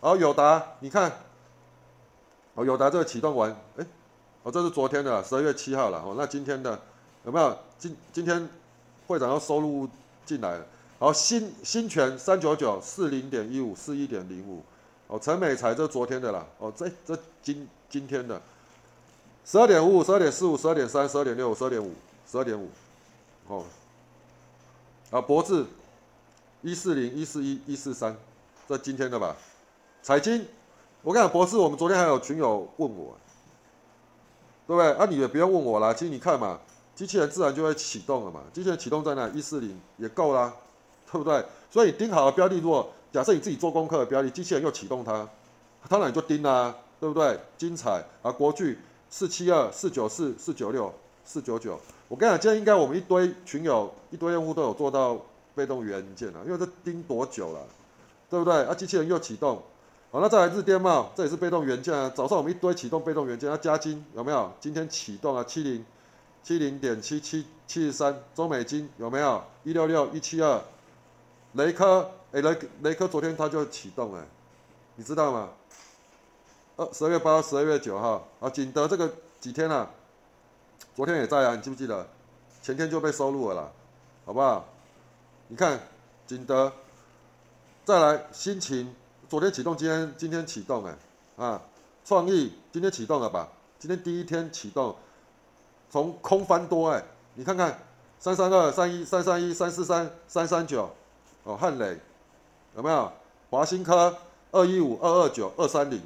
[0.00, 1.12] 好，友达，你看，
[2.54, 3.86] 哦，友达这个启动完，哎，
[4.42, 6.80] 哦，这是昨天的十二月七号了，哦，那今天的
[7.26, 7.58] 有没有？
[7.78, 8.48] 今今天
[9.06, 9.86] 会长要收入
[10.24, 10.66] 进来了。
[10.98, 14.62] 好，新新权三九九四零点一五四一点零五，
[15.06, 18.40] 哦，陈美才这昨天的啦，哦，这这今今天的，
[19.44, 21.92] 十二点五五、十二点四五、十二点三、十二点六、十二点五、
[22.26, 22.70] 十二点五，
[23.48, 23.64] 哦，
[25.10, 25.66] 啊，博智
[26.62, 28.16] 一四零、一四一、一四三，
[28.66, 29.36] 这今天的吧？
[30.02, 30.46] 彩金，
[31.02, 33.16] 我跟你讲，博士，我们昨天还有群友问我，
[34.66, 34.92] 对不对？
[34.92, 36.58] 啊，你也不要问我啦，其实你看嘛，
[36.94, 39.28] 机器人自然就会启动了嘛，机器人启动在哪？
[39.28, 40.52] 一四零也够啦，
[41.12, 41.44] 对不对？
[41.70, 45.28] 所以你盯好了标的，如果假设你自己做功课的标的，机器人又启动它，
[45.88, 47.38] 当然你就盯啦，对不对？
[47.58, 48.30] 精彩啊！
[48.32, 48.78] 国巨
[49.10, 50.92] 四七二、四九四、四九六、
[51.24, 55.18] 四九九，我跟你讲，今天应该我们一堆群友、一堆用户都有做到
[55.54, 57.60] 被动元件了，因为这盯多久了，
[58.28, 58.64] 对不对？
[58.64, 59.60] 啊，机器人又启动，
[60.12, 62.10] 好，那再来日电贸，这也是被动元件啊。
[62.12, 64.52] 早上我们一堆启动被动元件，要，加金有没有？
[64.58, 65.84] 今天启动啊，七零
[66.42, 69.44] 七零点七七七十三，中美金有没有？
[69.62, 70.60] 一六六一七二，
[71.52, 72.10] 雷科。
[72.32, 74.24] 哎，雷雷科昨天它就启动哎，
[74.94, 75.48] 你知道吗？
[76.76, 79.90] 二十二月八号、十二月九号啊，景德这个几天啊，
[80.94, 82.06] 昨天也在啊，你记不记得？
[82.62, 83.68] 前天就被收录了啦，
[84.24, 84.64] 好不好？
[85.48, 85.80] 你看
[86.26, 86.72] 景德，
[87.84, 88.94] 再来心情，
[89.30, 90.96] 昨天启动，今天今天启动哎，
[91.36, 91.62] 啊，
[92.04, 93.48] 创意今天启动了吧？
[93.78, 94.96] 今天第一天启动，
[95.88, 97.00] 从空翻多哎，
[97.34, 97.78] 你看看
[98.18, 100.90] 三三二、三一、三三一、三四三、三三九，
[101.44, 101.96] 哦，汉磊。
[102.74, 103.12] 有没有
[103.50, 104.16] 华新科
[104.50, 106.02] 二一五二二九二三零，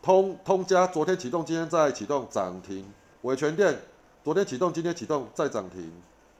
[0.00, 2.88] 通通家昨天启动，今天再启动涨停。
[3.22, 3.76] 伟全电
[4.22, 5.92] 昨天启动，今天启动再涨停。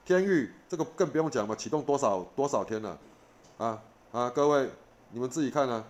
[0.05, 2.97] 天域这个更不用讲嘛，启动多少多少天了？
[3.57, 3.81] 啊
[4.13, 4.69] 啊，各位
[5.13, 5.83] 你们自己看啊，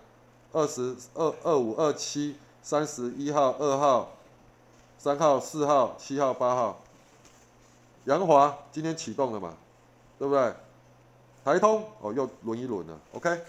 [0.52, 4.12] 二十二二五二七三十一号二号
[4.98, 6.82] 三号四号七号八号，
[8.04, 9.54] 阳华今天启动了嘛，
[10.18, 10.54] 对不对？
[11.42, 13.42] 台通哦，又轮一轮了，OK。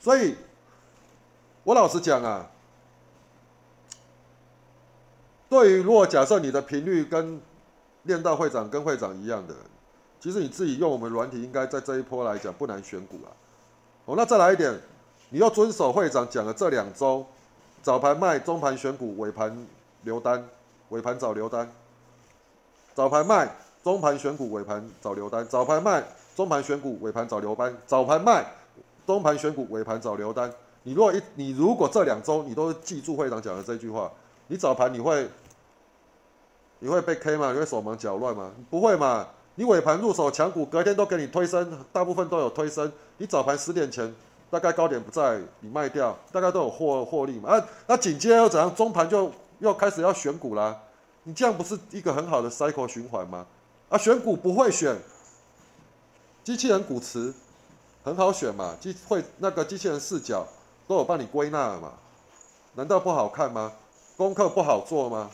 [0.00, 0.36] 所以，
[1.64, 2.48] 我老实讲啊，
[5.48, 7.40] 对于如果假设你的频率跟
[8.04, 9.54] 练道会长跟会长一样的，
[10.20, 13.34] 其实你自己用我们软体，应该在这一波来讲不难选股啊。
[14.06, 14.80] 哦，那再来一点，
[15.30, 17.24] 你要遵守会长讲的这两周，
[17.82, 19.66] 早盘卖，中盘选股，尾盘
[20.02, 20.44] 留单，
[20.90, 21.70] 尾盘找留单。
[22.94, 23.48] 早盘卖，
[23.82, 25.46] 中盘选股，尾盘找留单。
[25.46, 26.04] 早盘卖。
[26.36, 28.46] 中盘选股，尾盘找留单；早盘卖，
[29.06, 30.50] 中盘选股，尾盘找留单。
[30.84, 34.10] 你如果一，你如果这两周你都记住会长讲的这句话，
[34.46, 35.28] 你早盘你会，
[36.78, 37.52] 你会被 K 吗？
[37.52, 38.52] 你会手忙脚乱吗？
[38.70, 39.26] 不会嘛？
[39.56, 42.90] 你尾盘入手强股，隔天都给你推升，大部分都有推升。
[43.18, 44.14] 你早盘十点前
[44.50, 47.50] 大概高点不在，你卖掉，大概都有获获利嘛？
[47.50, 48.74] 啊，那紧接着又怎样？
[48.74, 50.76] 中盘就又开始要选股啦。
[51.22, 53.46] 你这样不是一个很好的 cycle 循环吗？
[53.88, 54.98] 啊，选股不会选。
[56.42, 57.32] 机器人股池
[58.02, 60.46] 很好选嘛，机会那个机器人视角
[60.88, 61.92] 都有帮你归纳嘛，
[62.74, 63.72] 难道不好看吗？
[64.16, 65.30] 功课不好做吗？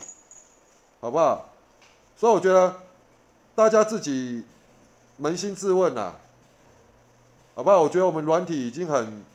[0.99, 1.49] 好不好？
[2.15, 2.75] 所以我觉得
[3.55, 4.43] 大家自己
[5.21, 6.15] 扪心自问呐，
[7.57, 7.81] 好不好？
[7.81, 9.25] 我觉得我们软体已经很，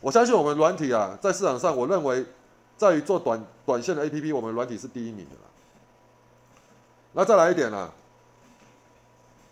[0.00, 2.24] 我相信我们软体啊，在市场上，我认为
[2.76, 5.50] 在于做短短线的 A P P，我们软体是第一名的啦。
[7.14, 7.90] 那再来一点啊。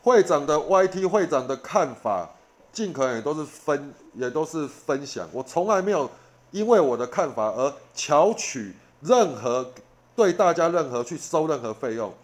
[0.03, 2.31] 会长的 YT 会长的看法，
[2.73, 5.29] 尽可能也都是分，也都是分享。
[5.33, 6.09] 我从来没有
[6.53, 9.69] 因为我的看法而巧取任何
[10.15, 12.15] 对大家任何去收任何费用，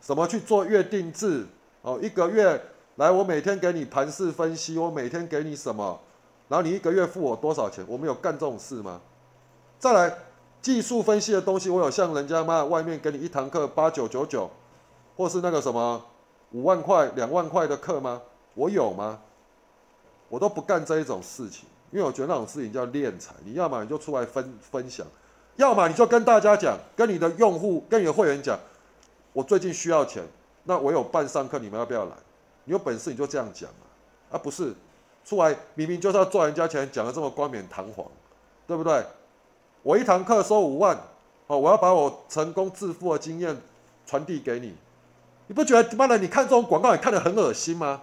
[0.00, 1.44] 什么去做月定制
[1.82, 2.62] 哦，一个月
[2.96, 6.00] 来我每天给你盘势分析，我每天给你什么，
[6.48, 7.84] 然后你一个月付我多少钱？
[7.86, 9.00] 我们有干这种事吗？
[9.78, 10.16] 再来
[10.62, 14.50] 技术分析的东西，我有像人家妈外面给你一堂课八九九九，
[15.14, 16.02] 或是那个什么？
[16.52, 18.22] 五万块、两万块的课吗？
[18.54, 19.20] 我有吗？
[20.30, 23.34] 我都不干这一种事情，因为我觉得那种事情叫敛财。
[23.44, 25.06] 你要么你就出来分分享，
[25.56, 28.58] 要么你就跟大家讲，跟你的用户、跟你的会员讲，
[29.34, 30.24] 我最近需要钱，
[30.64, 32.12] 那我有办上课，你们要不要来？
[32.66, 33.86] 你有本事你就这样讲嘛，
[34.30, 34.74] 而不是
[35.24, 38.06] 出来明明就是要赚人家钱，讲的这么冠冕堂皇，
[38.66, 39.04] 对不对？
[39.82, 40.96] 我一堂课收五万，
[41.46, 43.56] 哦，我要把我成功致富的经验
[44.04, 44.74] 传递给你。
[45.46, 46.18] 你不觉得妈的？
[46.18, 48.02] 你看这种广告，你看得很恶心吗？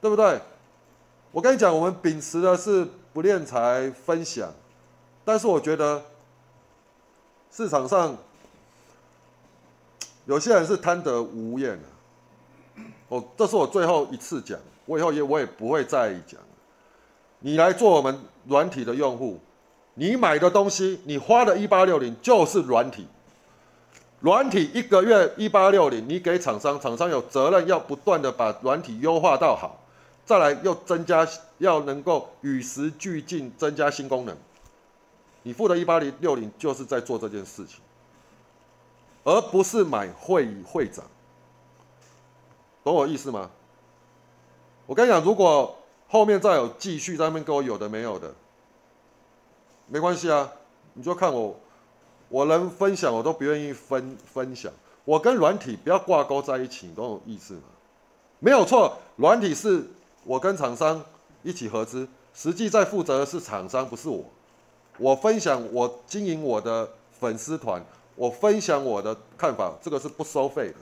[0.00, 0.40] 对不对？
[1.30, 4.52] 我跟你讲，我们秉持的是不敛财分享，
[5.24, 6.02] 但是我觉得
[7.52, 8.16] 市场上
[10.26, 11.84] 有些人是贪得无厌的。
[13.10, 16.40] 哦，这是我最后一次讲，我以后也我也不会再讲。
[17.40, 19.38] 你来做我们软体的用户，
[19.94, 23.06] 你买的东西，你花的一八六零就是软体。
[24.20, 29.82] 软体一个月一八六零，你给厂商，厂商有责任要不断的把软体优化到好，
[30.24, 31.26] 再来又增加，
[31.58, 34.36] 要能够与时俱进，增加新功能。
[35.42, 37.80] 你付的一八零六零就是在做这件事情，
[39.24, 41.02] 而不是买会会长，
[42.82, 43.50] 懂我意思吗？
[44.86, 45.76] 我跟你讲，如果
[46.08, 48.34] 后面再有继续在那边跟我有的没有的，
[49.86, 50.50] 没关系啊，
[50.94, 51.54] 你就看我，
[52.28, 54.72] 我能分享我都不愿意分分享，
[55.04, 57.62] 我跟软体不要挂钩在一起，你懂我意思吗？
[58.38, 59.86] 没有错，软体是
[60.24, 61.04] 我跟厂商
[61.42, 64.24] 一起合资，实际在负责的是厂商，不是我。
[64.98, 67.84] 我分享我经营我的粉丝团，
[68.16, 70.74] 我分享我的看法，这个是不收费的，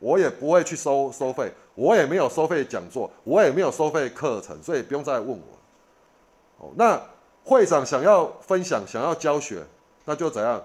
[0.00, 6.66] 我也不会去收收费，我也没有收费讲座，我也没有收费课程，所以不用再问我。
[6.66, 7.00] 哦，那
[7.44, 9.62] 会长想要分享，想要教学，
[10.04, 10.60] 那就怎样？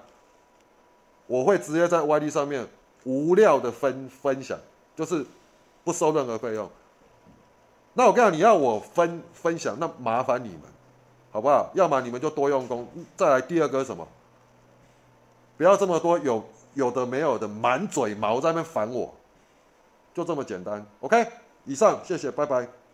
[1.28, 2.68] 我会直接在 YD 上面
[3.04, 4.58] 无料的分分享，
[4.96, 5.26] 就是
[5.84, 6.70] 不收任何费用。
[7.94, 10.62] 那我跟你，你要我分分享，那麻烦你们。
[11.32, 11.70] 好不好？
[11.74, 12.88] 要么你们就多用功。
[13.18, 14.08] 再来第二个什么？
[15.58, 16.42] 不要这么多有
[16.76, 19.14] 有的没有的，满嘴毛在那边烦我，
[20.16, 20.84] 就这么简单。
[21.02, 21.28] OK，
[21.66, 22.85] 以上，谢谢，拜拜。